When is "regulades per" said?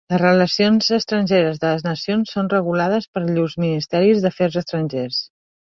2.55-3.25